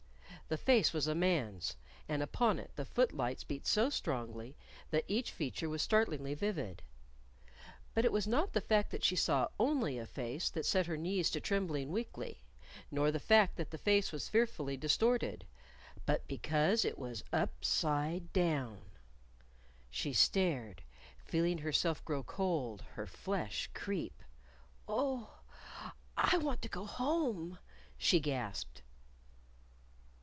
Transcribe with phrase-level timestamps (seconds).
[0.47, 1.77] The face was a man's,
[2.09, 4.57] and upon it the footlights beat so strongly
[4.89, 6.83] that each feature was startlingly vivid.
[7.93, 10.97] But it was not the fact that she saw only a face that set her
[10.97, 12.43] knees to trembling weakly
[12.91, 15.45] nor the fact that the face was fearfully distorted;
[16.05, 18.81] but because it was upside down!
[19.89, 20.81] She stared,
[21.23, 24.21] feeling herself grow cold, her flesh creep.
[24.85, 25.29] "Oh,
[26.17, 27.57] I want to go home!"
[27.97, 28.81] she gasped.